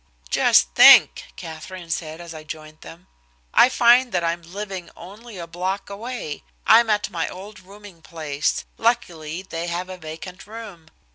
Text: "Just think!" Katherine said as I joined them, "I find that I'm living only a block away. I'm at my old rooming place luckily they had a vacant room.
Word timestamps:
"Just 0.31 0.73
think!" 0.73 1.25
Katherine 1.35 1.91
said 1.91 2.19
as 2.19 2.33
I 2.33 2.43
joined 2.43 2.81
them, 2.81 3.05
"I 3.53 3.69
find 3.69 4.11
that 4.13 4.23
I'm 4.23 4.41
living 4.41 4.89
only 4.97 5.37
a 5.37 5.45
block 5.45 5.91
away. 5.91 6.41
I'm 6.65 6.89
at 6.89 7.11
my 7.11 7.29
old 7.29 7.59
rooming 7.59 8.01
place 8.01 8.65
luckily 8.79 9.43
they 9.43 9.67
had 9.67 9.91
a 9.91 9.99
vacant 9.99 10.47
room. 10.47 10.87